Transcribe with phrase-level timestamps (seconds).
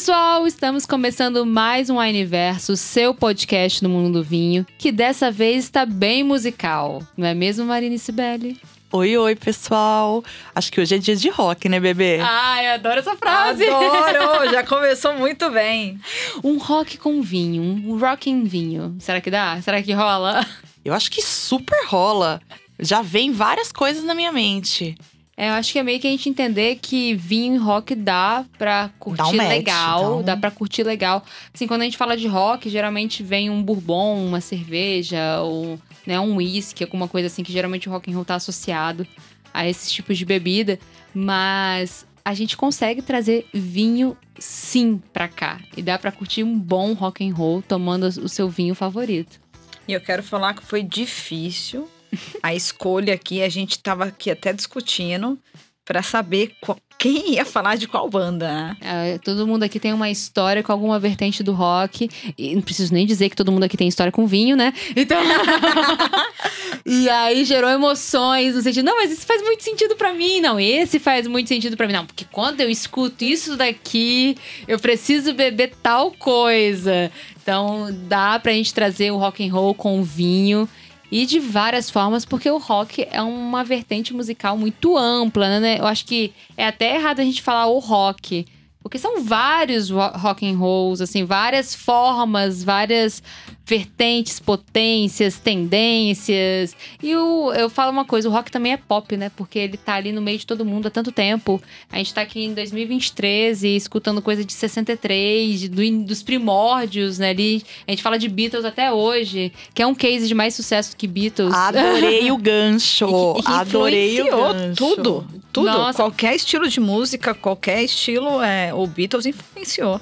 [0.00, 0.46] pessoal!
[0.46, 5.84] Estamos começando mais um Universo, seu podcast no mundo do vinho, que dessa vez está
[5.84, 7.02] bem musical.
[7.14, 8.58] Não é mesmo, Marina Sibeli?
[8.90, 10.24] Oi, oi, pessoal.
[10.54, 12.18] Acho que hoje é dia de rock, né, bebê?
[12.18, 13.68] Ai, eu adoro essa frase.
[13.68, 14.48] Adoro!
[14.50, 16.00] Já começou muito bem.
[16.42, 18.96] Um rock com vinho, um rock em vinho.
[19.00, 19.60] Será que dá?
[19.60, 20.46] Será que rola?
[20.82, 22.40] Eu acho que super rola.
[22.78, 24.96] Já vem várias coisas na minha mente.
[25.42, 28.44] É, eu acho que é meio que a gente entender que vinho e rock dá
[28.58, 31.24] pra curtir um match, legal, dá um- dá pra curtir legal.
[31.54, 36.20] Assim, quando a gente fala de rock, geralmente vem um bourbon, uma cerveja, ou né,
[36.20, 39.06] um whisky, alguma coisa assim, que geralmente o rock and roll tá associado
[39.54, 40.78] a esses tipos de bebida.
[41.14, 45.58] Mas a gente consegue trazer vinho sim pra cá.
[45.74, 49.40] E dá pra curtir um bom rock and roll tomando o seu vinho favorito.
[49.88, 51.88] E eu quero falar que foi difícil
[52.42, 53.42] a escolha aqui.
[53.42, 55.38] A gente tava aqui até discutindo
[55.84, 58.76] pra saber qual- quem ia falar de qual banda, né?
[58.82, 62.10] É, todo mundo aqui tem uma história com alguma vertente do rock.
[62.36, 64.74] E não preciso nem dizer que todo mundo aqui tem história com vinho, né?
[64.94, 65.18] Então.
[66.84, 70.40] e aí gerou emoções no sentido, não, mas isso faz muito sentido pra mim.
[70.40, 71.92] Não, esse faz muito sentido pra mim.
[71.94, 74.36] Não, porque quando eu escuto isso daqui,
[74.68, 77.10] eu preciso beber tal coisa.
[77.42, 80.68] Então dá pra gente trazer o rock and roll com vinho.
[81.10, 85.78] E de várias formas, porque o rock é uma vertente musical muito ampla, né?
[85.80, 88.46] Eu acho que é até errado a gente falar o rock.
[88.82, 93.22] Porque são vários ro- rock and rolls, assim, várias formas, várias
[93.66, 96.74] vertentes, potências, tendências.
[97.02, 99.30] E o, eu falo uma coisa, o rock também é pop, né?
[99.36, 101.62] Porque ele tá ali no meio de todo mundo há tanto tempo.
[101.90, 107.18] A gente tá aqui em 2023 e escutando coisa de 63, de- do dos primórdios,
[107.18, 107.30] né?
[107.30, 110.96] Ali, a gente fala de Beatles até hoje, que é um case de mais sucesso
[110.96, 111.54] que Beatles.
[111.54, 113.06] Adorei o gancho.
[113.06, 114.74] E que- e que Adorei o influenciou gancho.
[114.76, 115.26] tudo.
[115.52, 115.66] Tudo.
[115.66, 115.96] Nossa.
[115.96, 120.00] Qualquer estilo de música, qualquer estilo, é, o Beatles influenciou.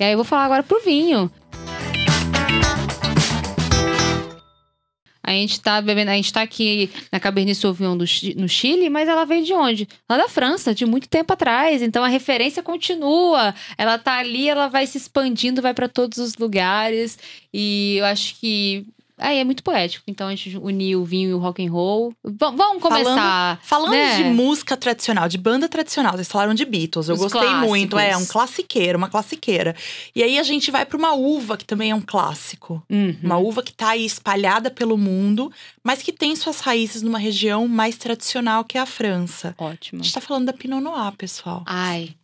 [0.00, 1.30] E aí eu vou falar agora pro vinho.
[5.32, 8.04] A gente tá bebendo, a gente tá aqui na Cabernet Sauvignon do
[8.36, 9.88] no Chile, mas ela veio de onde?
[10.08, 11.82] Lá da França, de muito tempo atrás.
[11.82, 13.54] Então a referência continua.
[13.76, 17.18] Ela tá ali, ela vai se expandindo, vai pra todos os lugares.
[17.52, 18.86] E eu acho que
[19.22, 20.04] aí é muito poético.
[20.08, 22.12] Então a gente uniu o vinho e o rock and roll.
[22.24, 23.58] V- vamos começar.
[23.62, 24.16] Falando né?
[24.18, 27.08] de música tradicional, de banda tradicional, vocês falaram de Beatles.
[27.08, 27.68] Eu Os gostei clássicos.
[27.68, 27.98] muito.
[27.98, 29.74] É, um classiqueiro, uma classiqueira.
[30.14, 32.82] E aí a gente vai pra uma uva, que também é um clássico.
[32.90, 33.16] Uhum.
[33.22, 35.50] Uma uva que tá aí espalhada pelo mundo,
[35.82, 39.54] mas que tem suas raízes numa região mais tradicional, que é a França.
[39.58, 40.00] Ótimo.
[40.00, 41.62] A gente tá falando da Pinot Noir, pessoal.
[41.66, 42.14] Ai,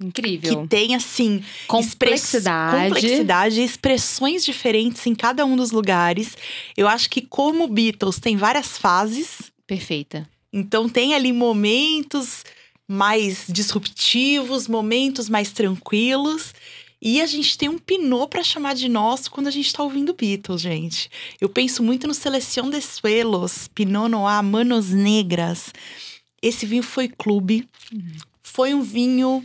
[0.00, 0.62] incrível.
[0.62, 2.76] Que tem, assim, Complexidade.
[2.86, 6.36] Express- complexidade, expressões diferentes em cada um dos lugares.
[6.76, 10.28] Eu acho que como Beatles tem várias fases, Perfeita.
[10.52, 12.44] então tem ali momentos
[12.88, 16.54] mais disruptivos, momentos mais tranquilos.
[17.02, 20.14] E a gente tem um Pinot pra chamar de nosso quando a gente tá ouvindo
[20.14, 21.10] Beatles, gente.
[21.40, 25.72] Eu penso muito no Seleção de Suelos, Pinot Noir, Manos Negras.
[26.40, 27.68] Esse vinho foi clube.
[28.42, 29.44] Foi um vinho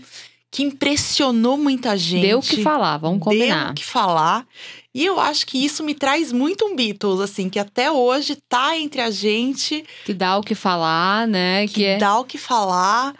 [0.51, 2.28] que impressionou muita gente.
[2.28, 3.72] Deu o que falar, vamos Deu combinar.
[3.72, 4.45] o que falar.
[4.94, 8.78] E eu acho que isso me traz muito um Beatles, assim, que até hoje tá
[8.78, 11.66] entre a gente, Que dá o que falar, né?
[11.67, 11.97] que, Que, é.
[11.97, 13.16] dá o que falar.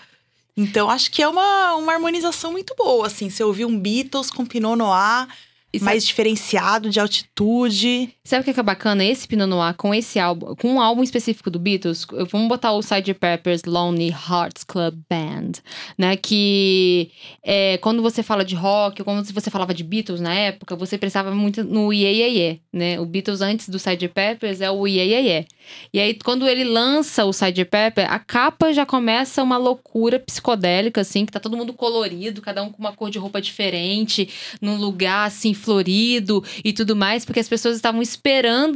[0.58, 3.30] Então, acho que é uma, uma harmonização muito boa, assim.
[3.30, 5.28] Você ouvir um Beatles com Pinot Noir
[5.74, 8.14] sabe- mais diferenciado, de altitude.
[8.32, 9.04] Sabe o que é bacana?
[9.04, 12.80] Esse Pinot Noir com esse álbum, com um álbum específico do Beatles, vamos botar o
[12.80, 13.14] Sgt.
[13.16, 15.60] Pepper's Lonely Hearts Club Band,
[15.98, 16.16] né?
[16.16, 17.12] Que
[17.44, 20.98] é, quando você fala de rock, ou quando você falava de Beatles na época, você
[20.98, 23.02] pensava muito no Iê, Iê, Iê, né?
[23.02, 24.08] O Beatles antes do Sgt.
[24.08, 25.46] Pepper's é o Iê, Iê, Iê.
[25.94, 27.66] E aí, quando ele lança o Sgt.
[27.66, 32.64] Pepper, a capa já começa uma loucura psicodélica, assim, que tá todo mundo colorido, cada
[32.64, 34.30] um com uma cor de roupa diferente,
[34.62, 38.21] num lugar, assim, florido e tudo mais, porque as pessoas estavam esperando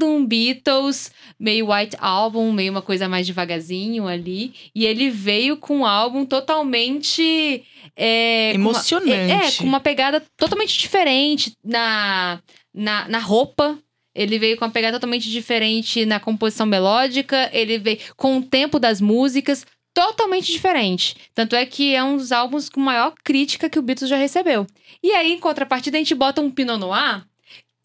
[0.04, 4.54] um Beatles meio White Album, meio uma coisa mais devagarzinho ali.
[4.74, 7.64] E ele veio com um álbum totalmente.
[7.96, 9.14] É, com uma- Emocionante.
[9.32, 12.40] é, é, com uma pegada totalmente diferente na,
[12.74, 13.78] na, na roupa.
[14.14, 17.50] Ele veio com uma pegada totalmente diferente na composição melódica.
[17.54, 21.16] Ele veio com o tempo das músicas totalmente diferente.
[21.34, 24.66] Tanto é que é um dos álbuns com maior crítica que o Beatles já recebeu.
[25.04, 27.26] E aí, em contrapartida, a gente bota um Pinot Noir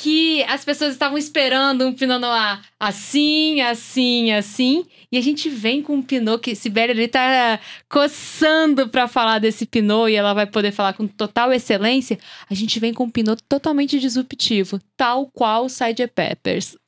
[0.00, 4.87] que as pessoas estavam esperando um Pinot Noir assim, assim, assim.
[5.12, 9.67] E a gente vem com um Pinot que Sibeli ali tá coçando pra falar desse
[9.67, 12.19] Pinot e ela vai poder falar com total excelência.
[12.49, 16.06] A gente vem com um Pinot totalmente disruptivo, tal qual o Sgt.
[16.14, 16.79] Peppers.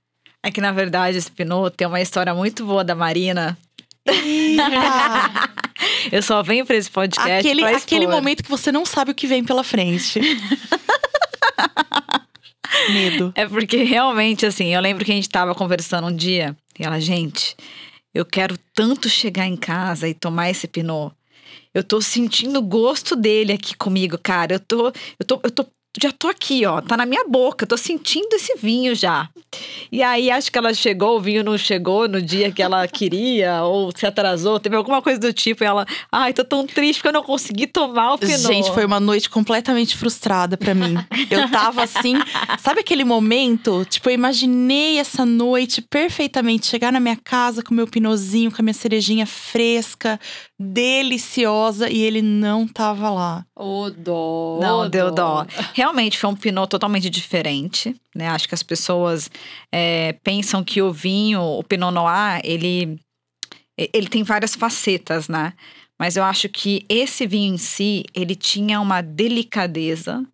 [0.42, 3.58] É que, na verdade, esse Pinot tem uma história muito boa da Marina.
[6.10, 9.14] Eu só venho pra esse podcast Aquele, pra aquele momento que você não sabe o
[9.14, 10.18] que vem pela frente.
[12.90, 13.32] Medo.
[13.34, 17.00] É porque realmente, assim, eu lembro que a gente tava conversando um dia e ela,
[17.00, 17.56] gente,
[18.14, 21.14] eu quero tanto chegar em casa e tomar esse pinot.
[21.74, 24.54] Eu tô sentindo o gosto dele aqui comigo, cara.
[24.54, 25.66] Eu tô, eu tô, eu tô,
[26.00, 27.66] já tô aqui, ó, tá na minha boca.
[27.66, 29.28] Tô sentindo esse vinho já.
[29.90, 33.62] E aí acho que ela chegou, o vinho não chegou no dia que ela queria
[33.62, 35.62] ou se atrasou, teve alguma coisa do tipo.
[35.62, 38.38] E ela, ai, tô tão triste porque eu não consegui tomar o pinot.
[38.38, 40.96] Gente, foi uma noite completamente frustrada pra mim.
[41.30, 42.14] Eu tava assim,
[42.58, 43.84] sabe aquele momento?
[43.84, 46.66] Tipo, eu imaginei essa noite perfeitamente.
[46.66, 50.18] Chegar na minha casa com meu pinozinho, com a minha cerejinha fresca,
[50.58, 53.44] deliciosa, e ele não tava lá.
[53.54, 54.58] Ô, dó.
[54.60, 55.46] Não, deu dó.
[55.82, 58.28] Realmente foi um pinot totalmente diferente, né?
[58.28, 59.28] Acho que as pessoas
[59.72, 63.00] é, pensam que o vinho, o pinot noir, ele,
[63.76, 65.54] ele tem várias facetas, né?
[65.98, 70.24] Mas eu acho que esse vinho em si, ele tinha uma delicadeza,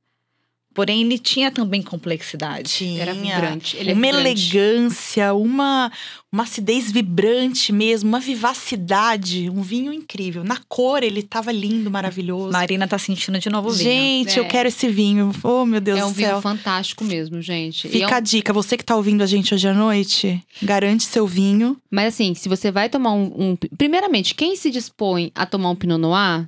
[0.78, 2.70] porém ele tinha também complexidade.
[2.70, 3.76] Tinha Era vibrante.
[3.76, 4.54] Ele é uma vibrante.
[4.56, 5.90] elegância, uma,
[6.30, 10.44] uma acidez vibrante mesmo, uma vivacidade, um vinho incrível.
[10.44, 12.52] Na cor, ele tava lindo, maravilhoso.
[12.52, 13.90] Marina tá sentindo de novo o vinho.
[13.90, 14.40] Gente, É.
[14.40, 15.32] eu quero esse vinho.
[15.42, 16.40] Oh, meu Deus É um do vinho céu.
[16.42, 17.86] fantástico mesmo, gente.
[17.86, 20.40] E é Fica um- a dica, você que tá ouvindo a gente hoje à noite,
[20.62, 21.76] garante seu vinho.
[21.90, 25.74] Mas assim, se você vai tomar um, um- Primeiramente, quem se dispõe a tomar um
[25.74, 26.46] Pinot Noir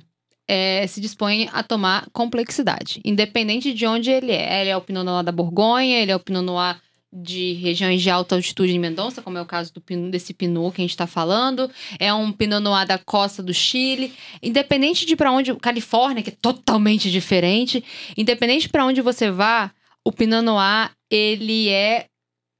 [0.53, 2.99] é, se dispõe a tomar complexidade.
[3.05, 4.59] Independente de onde ele é.
[4.59, 6.77] Ele é o Pinot Noir da Borgonha, ele é o Pinot Noir
[7.13, 10.81] de regiões de alta altitude em Mendonça, como é o caso do, desse Pinot que
[10.81, 11.71] a gente está falando.
[11.97, 14.13] É um Pinot Noir da costa do Chile.
[14.43, 15.55] Independente de para onde...
[15.55, 17.81] Califórnia, que é totalmente diferente.
[18.17, 19.71] Independente para onde você vá,
[20.05, 22.07] o Pinot Noir, ele é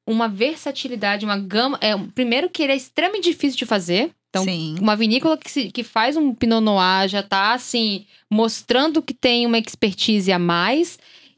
[0.07, 1.77] uma versatilidade, uma gama.
[1.81, 4.11] É, primeiro que ele é extremamente difícil de fazer.
[4.31, 4.77] Então, Sim.
[4.79, 9.45] uma vinícola que, se- que faz um Pinot Noir já tá, assim, mostrando que tem
[9.45, 10.97] uma expertise a mais.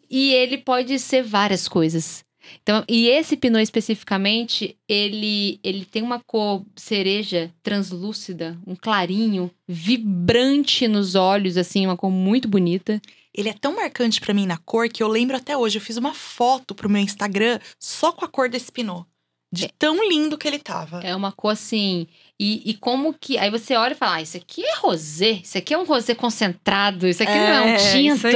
[0.10, 2.24] E ele pode ser várias coisas.
[2.62, 10.88] Então, e esse Pinot especificamente, ele, ele tem uma cor cereja translúcida, um clarinho, vibrante
[10.88, 13.02] nos olhos, assim, uma cor muito bonita.
[13.34, 15.78] Ele é tão marcante pra mim na cor que eu lembro até hoje.
[15.78, 19.06] Eu fiz uma foto pro meu Instagram só com a cor desse pinot.
[19.52, 21.00] De tão lindo que ele tava.
[21.02, 22.08] É uma cor assim.
[22.40, 23.38] E, e como que.
[23.38, 25.40] Aí você olha e fala: ah, isso aqui é rosé.
[25.44, 27.08] Isso aqui é um rosé concentrado.
[27.08, 28.28] Isso aqui não é um isso tinto.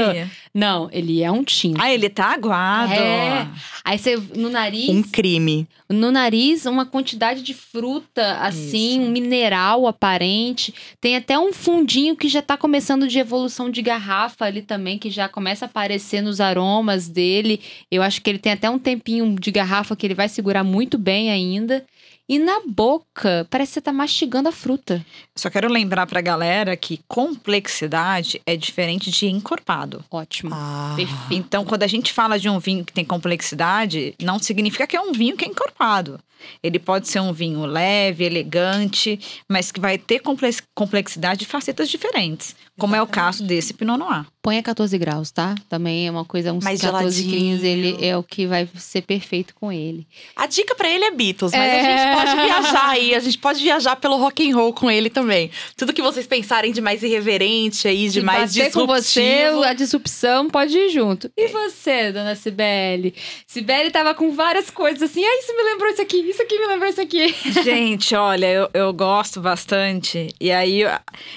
[0.53, 1.81] Não, ele é um tinto.
[1.81, 2.93] Ah, ele tá aguado.
[2.93, 3.47] É.
[3.83, 5.67] Aí você, no nariz, Um crime.
[5.89, 10.73] no nariz, uma quantidade de fruta, assim, um mineral aparente.
[11.01, 15.09] Tem até um fundinho que já tá começando de evolução de garrafa ali também, que
[15.09, 17.59] já começa a aparecer nos aromas dele.
[17.91, 20.97] Eu acho que ele tem até um tempinho de garrafa que ele vai segurar muito
[20.97, 21.85] bem ainda.
[22.29, 25.05] E na boca, parece que você tá mastigando a fruta.
[25.35, 30.03] Só quero lembrar pra galera que complexidade é diferente de encorpado.
[30.11, 30.49] Ótimo.
[30.53, 30.93] Ah.
[30.95, 31.33] Perfeito.
[31.33, 35.01] Então, quando a gente fala de um vinho que tem complexidade, não significa que é
[35.01, 36.19] um vinho que é encorpado.
[36.61, 39.19] Ele pode ser um vinho leve, elegante,
[39.49, 43.97] mas que vai ter complex- complexidade de facetas diferentes, como é o caso desse Pinot
[43.97, 44.25] Noir.
[44.41, 45.55] Põe a 14 graus, tá?
[45.67, 47.95] Também é uma coisa, uns Mais 14 quilinhos, geladinho.
[47.97, 50.07] ele é o que vai ser perfeito com ele.
[50.35, 51.81] A dica pra ele é Beatles, mas É.
[51.81, 55.09] a gente pode viajar aí, a gente pode viajar pelo rock and roll com ele
[55.09, 55.51] também.
[55.75, 59.63] Tudo que vocês pensarem de mais irreverente aí, de Se mais bater com você, disruptivo.
[59.63, 61.29] a disrupção pode ir junto.
[61.35, 63.13] E você, dona Cibele?
[63.45, 65.25] Cibele tava com várias coisas assim.
[65.25, 67.35] Ah, isso me lembrou isso aqui, isso aqui me lembrou isso aqui.
[67.63, 70.33] Gente, olha, eu, eu gosto bastante.
[70.39, 70.89] E aí eu,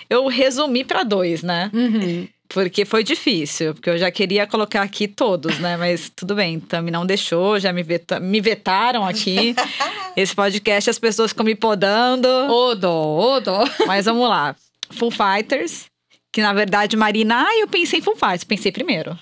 [0.09, 1.71] eu resumi pra dois, né?
[1.73, 2.27] Uhum.
[2.49, 5.77] Porque foi difícil, porque eu já queria colocar aqui todos, né?
[5.77, 9.55] Mas tudo bem, Tami não deixou, já me, veta- me vetaram aqui.
[10.17, 12.27] Esse podcast as pessoas ficam me podando.
[12.29, 13.65] Ô dó, ô dó.
[13.87, 14.57] Mas vamos lá.
[14.91, 15.85] Full Fighters,
[16.33, 19.17] que na verdade, Marina, ah, eu pensei em Full Fighters, pensei primeiro.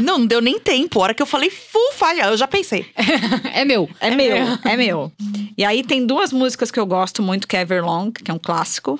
[0.00, 0.98] Não, não deu nem tempo.
[0.98, 2.84] A hora que eu falei full falha, eu já pensei.
[3.54, 3.88] É meu.
[4.00, 5.12] É, meu, é meu.
[5.56, 8.38] E aí tem duas músicas que eu gosto muito, que é Everlong, que é um
[8.38, 8.98] clássico.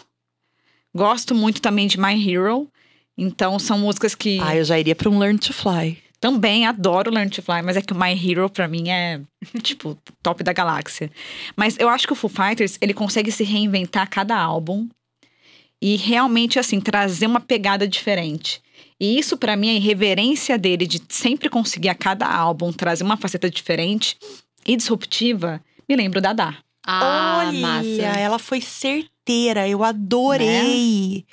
[0.95, 2.69] Gosto muito também de My Hero.
[3.17, 5.99] Então são músicas que Ah, eu já iria pra um Learn to Fly.
[6.19, 9.21] também adoro Learn to Fly, mas é que o My Hero pra mim é
[9.63, 11.11] tipo top da galáxia.
[11.57, 14.89] Mas eu acho que o Foo Fighters, ele consegue se reinventar a cada álbum
[15.81, 18.61] e realmente assim trazer uma pegada diferente.
[19.01, 23.17] E isso pra mim a irreverência dele de sempre conseguir a cada álbum trazer uma
[23.17, 24.17] faceta diferente
[24.65, 26.55] e disruptiva, me lembro da Dá.
[26.87, 28.03] Ah, Olha, massa.
[28.19, 29.12] ela foi certeira.
[29.69, 31.25] Eu adorei.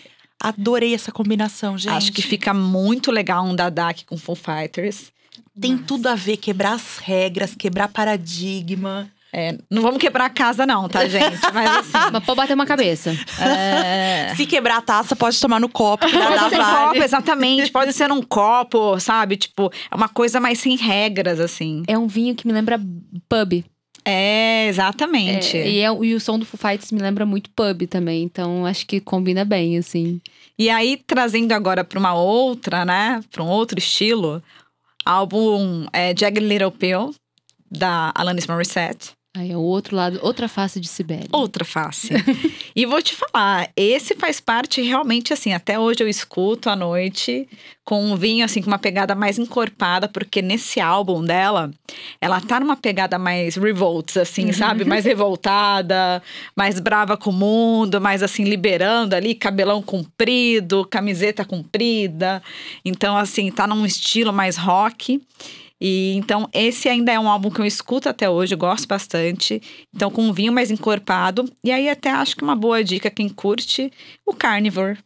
[0.41, 1.91] Adorei essa combinação, gente.
[1.93, 5.11] Acho que fica muito legal um Dada aqui com Foo Fighters.
[5.59, 9.11] Tem tudo a ver, quebrar as regras, quebrar paradigma.
[9.31, 11.37] É, não vamos quebrar a casa, não, tá, gente?
[11.53, 12.11] Mas assim.
[12.11, 13.11] Mas pode bater uma cabeça.
[13.41, 16.77] é, Se quebrar a taça, pode tomar no copo, Pode ser vale.
[16.87, 17.71] copo, exatamente.
[17.71, 19.37] Pode ser um copo, sabe?
[19.37, 21.83] Tipo, é uma coisa mais sem regras, assim.
[21.87, 22.79] É um vinho que me lembra
[23.27, 23.63] pub.
[24.05, 25.57] É, exatamente.
[25.57, 28.23] É, e, é- e o som do Foo Fighters me lembra muito pub também.
[28.23, 30.19] Então acho que combina bem, assim.
[30.57, 33.21] E aí, trazendo agora pra uma outra, né?
[33.31, 34.41] Pra um outro estilo,
[35.05, 37.13] álbum é, Jagged Little Pill,
[37.71, 39.11] da Alanis Morissette.
[39.37, 41.27] Aí é o outro lado, outra face de Sibeli.
[41.31, 42.09] Outra face.
[42.75, 47.47] e vou te falar, esse faz parte realmente assim, até hoje eu escuto à noite
[47.85, 51.69] com um vinho assim com uma pegada mais encorpada, porque nesse álbum dela,
[52.19, 54.83] ela tá numa pegada mais revolts assim, sabe?
[54.83, 56.23] Mais revoltada,
[56.55, 62.41] mais brava com o mundo, mais assim liberando ali, cabelão comprido, camiseta comprida.
[62.83, 65.21] Então assim, tá num estilo mais rock.
[65.81, 69.61] E então esse ainda é um álbum que eu escuto até hoje, eu gosto bastante.
[69.95, 71.49] Então com um vinho mais encorpado.
[71.63, 73.91] E aí até acho que uma boa dica quem curte
[74.25, 74.97] o Carnivore.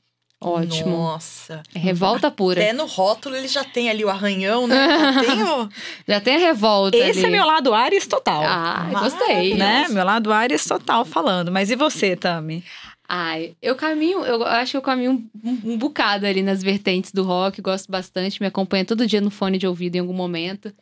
[0.43, 0.89] Ótimo.
[0.89, 1.63] Nossa.
[1.73, 2.61] É revolta pura.
[2.61, 4.75] Até no rótulo ele já tem ali o arranhão, né?
[5.13, 5.69] Já tem o...
[6.05, 7.27] Já tem a revolta Esse ali.
[7.27, 8.43] é meu lado Ares total.
[8.45, 9.55] Ah, gostei.
[9.55, 9.87] né?
[9.89, 11.49] Meu lado Ares total falando.
[11.49, 12.61] Mas e você, Tami?
[13.07, 17.23] Ai, eu caminho, eu acho que eu caminho um, um bocado ali nas vertentes do
[17.23, 20.73] rock, gosto bastante, me acompanha todo dia no fone de ouvido em algum momento.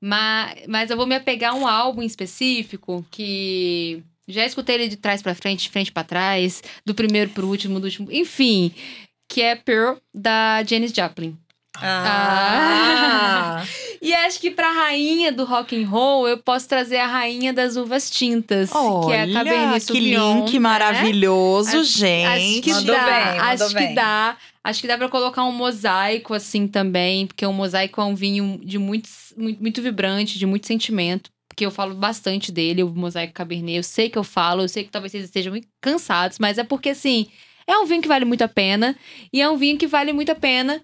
[0.00, 4.96] Mas, mas eu vou me apegar a um álbum específico que já escutei ele de
[4.96, 8.72] trás pra frente, de frente pra trás, do primeiro pro último, do último, enfim,
[9.28, 11.36] que é Pearl da Janis Joplin.
[11.80, 13.64] Ah.
[14.00, 17.74] E acho que pra rainha do rock and roll, eu posso trazer a rainha das
[17.76, 20.36] uvas tintas, que é a Cabernet Olha, que Sauvignon.
[20.44, 20.58] link né?
[20.60, 22.26] maravilhoso, Acho- gente.
[22.28, 23.88] Acho que Mandou dá, bem, acho bem.
[23.88, 24.36] que dá.
[24.62, 28.60] Acho que dá pra colocar um mosaico assim também, porque o mosaico é um vinho
[28.62, 31.28] de muito, muito, muito vibrante, de muito sentimento.
[31.48, 33.78] Porque eu falo bastante dele, o mosaico cabernet.
[33.78, 36.62] Eu sei que eu falo, eu sei que talvez vocês estejam muito cansados, mas é
[36.62, 37.26] porque assim,
[37.66, 38.94] é um vinho que vale muito a pena.
[39.32, 40.80] E é um vinho que vale muito a pena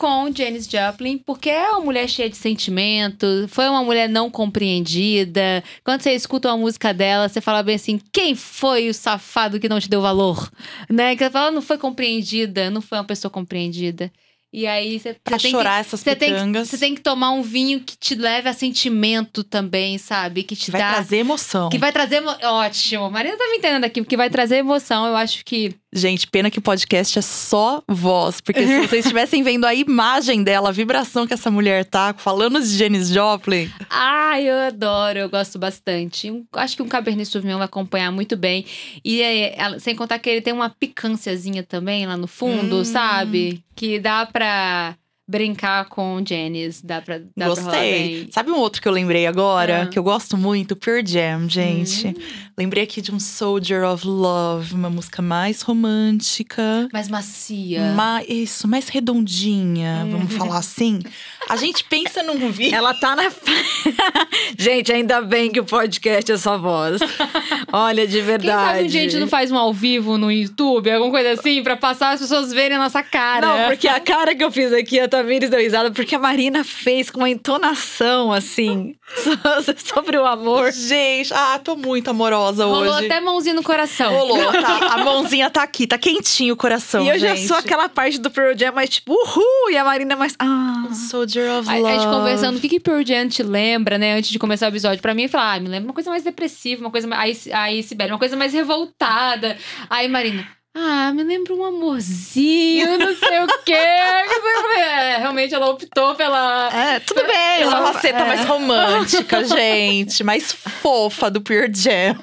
[0.00, 5.62] com Janis Joplin, porque é uma mulher cheia de sentimento, foi uma mulher não compreendida.
[5.84, 9.68] Quando você escuta uma música dela, você fala bem assim: quem foi o safado que
[9.68, 10.50] não te deu valor?
[10.88, 11.14] Né?
[11.14, 14.10] Que ela fala, não foi compreendida, não foi uma pessoa compreendida.
[14.52, 16.68] E aí você, Pra você tem chorar que, essas você tem, pitangas.
[16.68, 20.42] você tem que tomar um vinho que te leve a sentimento também, sabe?
[20.42, 20.94] Que te Vai dá.
[20.94, 21.68] trazer emoção.
[21.68, 22.20] Que vai trazer.
[22.42, 23.08] Ótimo.
[23.10, 25.06] Marina tá me entendendo aqui, porque vai trazer emoção.
[25.06, 25.76] Eu acho que.
[25.92, 28.40] Gente, pena que o podcast é só voz.
[28.40, 32.60] Porque se vocês estivessem vendo a imagem dela, a vibração que essa mulher tá, falando
[32.60, 33.68] de Janis Joplin.
[33.90, 36.30] Ai, eu adoro, eu gosto bastante.
[36.30, 38.64] Um- acho que um Cabernet Sauvignon vai acompanhar muito bem.
[39.04, 42.84] E é, ela- sem contar que ele tem uma picânciazinha também lá no fundo, Hum.
[42.84, 43.60] sabe?
[43.74, 44.94] Que dá pra
[45.30, 46.82] brincar com Janis.
[46.82, 47.92] Dá pra, dá pra rolar Gostei.
[48.24, 48.28] bem.
[48.32, 49.82] Sabe um outro que eu lembrei agora?
[49.82, 49.86] Ah.
[49.86, 50.74] Que eu gosto muito?
[50.74, 52.08] Pure Jam, gente.
[52.08, 52.14] Hum.
[52.58, 56.88] Lembrei aqui de um Soldier of Love, uma música mais romântica.
[56.92, 57.92] Mais macia.
[57.94, 60.10] Ma- isso, mais redondinha, Hum.
[60.10, 60.98] vamos falar assim.
[61.48, 62.74] A gente pensa num vídeo.
[62.76, 63.30] Ela tá na.
[64.58, 67.00] gente, ainda bem que o podcast é só voz.
[67.72, 68.66] Olha, de Quem verdade.
[68.76, 71.62] sabe um dia a gente não faz um ao vivo no YouTube, alguma coisa assim,
[71.62, 73.46] pra passar as pessoas verem a nossa cara.
[73.46, 76.64] Não, porque a cara que eu fiz aqui, a Tamires deu risada, porque a Marina
[76.64, 80.72] fez com uma entonação, assim, so- sobre o amor.
[80.72, 83.06] Gente, ah, tô muito amorosa Rolou hoje.
[83.06, 84.12] até mãozinha no coração.
[84.12, 84.94] Rolou, tá?
[84.94, 87.46] A mãozinha tá aqui, tá quentinho o coração, e eu já gente.
[87.48, 89.70] sou aquela parte do Pearl Jam, mais tipo, uhul!
[89.70, 90.88] E a Marina mais, ah...
[91.10, 91.88] Soldier of A, Love.
[91.88, 94.14] a gente conversando, o que que Pearl Jam te lembra, né?
[94.16, 95.00] Antes de começar o episódio.
[95.02, 97.46] Pra mim, falar, ah, me lembra uma coisa mais depressiva, uma coisa mais...
[97.46, 99.56] Aí, aí Sibeli, uma coisa mais revoltada.
[99.88, 100.46] Aí Marina...
[100.74, 103.72] Ah, me lembra um amorzinho, não sei o quê.
[103.72, 106.68] É, realmente ela optou pela.
[106.72, 107.58] É, tudo bem.
[107.58, 108.24] Pela ela- faceta é.
[108.26, 110.22] mais romântica, gente.
[110.22, 112.14] Mais fofa do Pure Jam.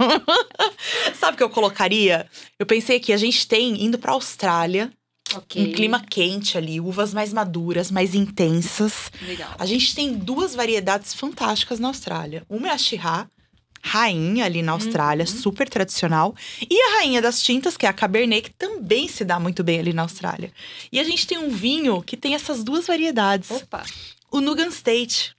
[1.19, 2.25] Sabe o que eu colocaria?
[2.57, 4.91] Eu pensei que a gente tem, indo pra Austrália,
[5.35, 5.61] Ok.
[5.61, 9.11] um clima quente ali, uvas mais maduras, mais intensas.
[9.21, 9.49] Legal.
[9.59, 12.43] A gente tem duas variedades fantásticas na Austrália.
[12.49, 13.27] Uma é a Chirá,
[13.81, 15.31] rainha ali na Austrália, Uhum.
[15.41, 16.35] super tradicional.
[16.69, 19.79] E a rainha das tintas, que é a Cabernet, que também se dá muito bem
[19.79, 20.51] ali na Austrália.
[20.91, 23.51] E a gente tem um vinho que tem essas duas variedades.
[23.51, 23.83] Opa.
[24.31, 25.35] O Nugan State.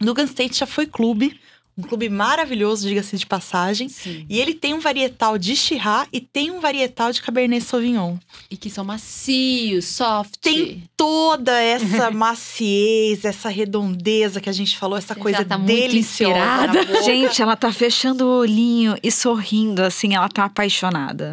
[0.00, 1.38] Nugan State já foi clube,
[1.76, 3.88] um clube maravilhoso, diga-se de passagem.
[3.88, 4.24] Sim.
[4.28, 8.16] E ele tem um varietal de Chirá e tem um varietal de Cabernet Sauvignon.
[8.50, 10.34] E que são macios, soft.
[10.40, 16.34] Tem toda essa maciez, essa redondeza que a gente falou, essa Já coisa tá deliciosa
[16.34, 16.84] na inspirada.
[16.84, 17.02] boca.
[17.02, 21.32] Gente, ela tá fechando o olhinho e sorrindo, assim, ela tá apaixonada.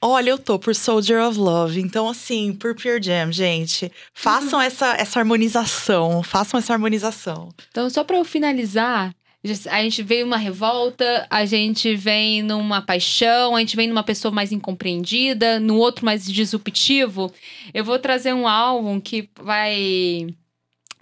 [0.00, 1.80] Olha, eu tô por Soldier of Love.
[1.80, 3.90] Então, assim, por Pure Jam, gente.
[4.12, 6.22] Façam essa, essa harmonização.
[6.22, 7.48] Façam essa harmonização.
[7.70, 9.14] Então, só pra eu finalizar,
[9.70, 14.32] A gente vem numa revolta, a gente vem numa paixão, a gente vem numa pessoa
[14.32, 17.30] mais incompreendida, no outro mais disruptivo.
[17.74, 20.26] Eu vou trazer um álbum que vai.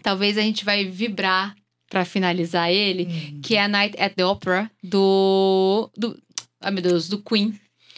[0.03, 1.55] Talvez a gente vai vibrar
[1.89, 3.41] para finalizar ele, Hum.
[3.43, 5.89] que é a Night at the Opera do.
[5.97, 6.19] do
[6.61, 7.55] ah, meu Deus, do Queen.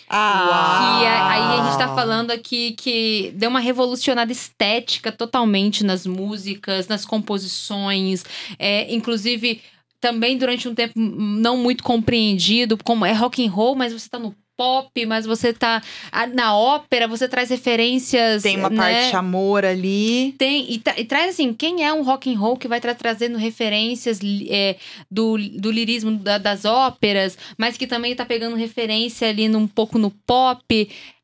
[0.09, 5.83] Ah, Que é- aí a gente tá falando aqui que deu uma revolucionada estética totalmente
[5.83, 8.23] nas músicas, nas composições,
[8.59, 9.63] é, inclusive
[10.05, 14.19] também durante um tempo não muito compreendido, como é rock and roll, mas você tá
[14.19, 15.83] no pop, mas você tá
[16.35, 18.77] na ópera, você traz referências, Tem uma né?
[18.77, 20.33] parte de amor ali.
[20.39, 22.95] Tem, e, tra- e traz assim, quem é um rock and roll que vai estar
[22.95, 24.77] trazendo referências é,
[25.11, 29.99] do, do lirismo da- das óperas, mas que também tá pegando referência ali num pouco
[29.99, 30.63] no pop.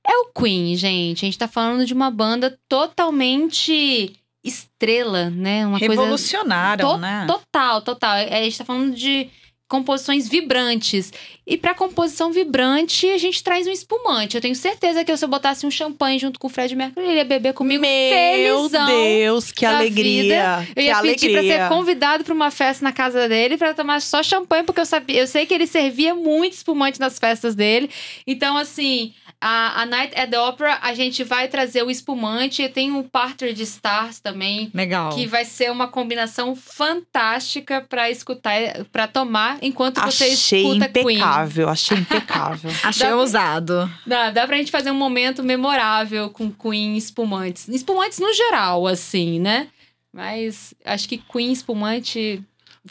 [0.05, 1.25] É o Queen, gente.
[1.25, 4.13] A gente tá falando de uma banda totalmente
[4.45, 5.67] estrela, né?
[5.67, 7.25] Uma coisa Revolucionaram, to- né?
[7.27, 8.17] Total, total.
[8.17, 9.29] É, A gente tá falando de
[9.69, 11.13] composições vibrantes.
[11.47, 14.35] E pra composição vibrante, a gente traz um espumante.
[14.35, 17.17] Eu tenho certeza que se eu botasse um champanhe junto com o Fred Mercury, ele
[17.19, 18.69] ia beber comigo Meu.
[18.69, 20.67] Deus, que alegria.
[20.71, 21.63] Eu que ia pedir pra alegria.
[21.63, 25.21] ser convidado pra uma festa na casa dele pra tomar só champanhe, porque eu sabia,
[25.21, 27.89] eu sei que ele servia muito espumante nas festas dele.
[28.27, 32.69] Então, assim, a, a Night at the Opera, a gente vai trazer o espumante.
[32.69, 35.15] Tem o Partridge Stars também, Legal.
[35.15, 38.53] que vai ser uma combinação fantástica pra escutar,
[38.93, 41.17] pra tomar enquanto você Achei escuta Queen.
[41.17, 42.71] impecável, achei impecável.
[42.83, 43.91] Achei Dá- ousado.
[44.07, 47.69] Dá, dá pra gente fazer um momento memorável com Queen espumantes.
[47.69, 49.69] Espumantes no geral, assim, né?
[50.13, 52.43] Mas acho que Queen espumante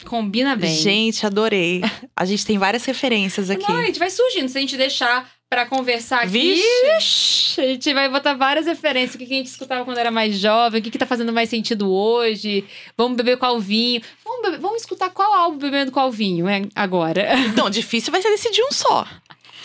[0.04, 0.74] combina bem.
[0.74, 1.82] Gente, adorei.
[2.16, 3.64] A gente tem várias referências aqui.
[3.68, 4.48] Não, a gente vai surgindo.
[4.48, 7.60] Se a gente deixar pra conversar aqui, Vixe!
[7.60, 9.16] A gente vai botar várias referências.
[9.16, 11.32] O que que a gente escutava quando era mais jovem, o que, que tá fazendo
[11.32, 12.64] mais sentido hoje.
[12.96, 14.00] Vamos beber qual vinho.
[14.24, 16.62] Vamos, beber- vamos escutar qual álbum bebendo qual vinho, né?
[16.74, 17.28] Agora.
[17.50, 19.04] Então, difícil vai ser decidir um só.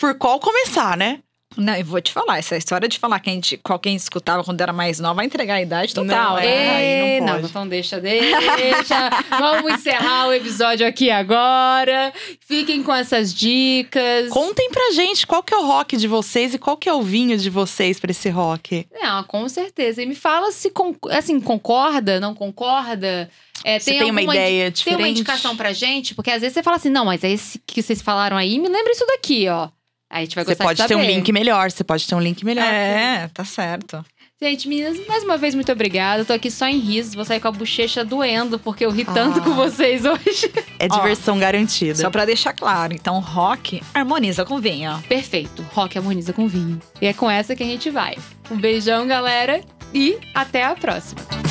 [0.00, 1.20] Por qual começar, né?
[1.56, 4.44] Não, eu vou te falar, essa história de falar que a gente, qual quem escutava
[4.44, 6.34] quando era mais nova vai entregar a idade total.
[6.34, 6.46] Não, né?
[6.46, 6.70] é.
[6.76, 7.46] aí Ê, não não, pode.
[7.48, 9.10] então deixa, deixa.
[9.38, 12.12] Vamos encerrar o episódio aqui agora.
[12.46, 14.28] Fiquem com essas dicas.
[14.30, 17.02] Contem pra gente qual que é o rock de vocês e qual que é o
[17.02, 18.86] vinho de vocês pra esse rock.
[18.92, 20.02] Não, com certeza.
[20.02, 23.28] E me fala se con- assim, concorda, não concorda.
[23.64, 25.00] É, Você tem uma ideia Tem diferente?
[25.00, 26.14] uma indicação pra gente?
[26.14, 28.92] Porque às vezes você fala assim, não, mas esse que vocês falaram aí, me lembra
[28.92, 29.68] isso daqui, ó.
[30.10, 32.14] Aí a gente vai Você gostar pode de ter um link melhor, você pode ter
[32.14, 32.64] um link melhor.
[32.64, 34.04] É, tá certo.
[34.40, 36.20] Gente, meninas, mais uma vez, muito obrigada.
[36.20, 37.14] Eu tô aqui só em risos.
[37.14, 39.42] Vou sair com a bochecha doendo, porque eu ri tanto Ah.
[39.42, 40.52] com vocês hoje.
[40.78, 41.94] É diversão garantida.
[41.94, 45.02] Só pra deixar claro, então rock harmoniza com vinho.
[45.08, 45.64] Perfeito.
[45.72, 46.78] Rock harmoniza com vinho.
[47.00, 48.14] E é com essa que a gente vai.
[48.50, 49.62] Um beijão, galera.
[49.94, 51.45] E até a próxima.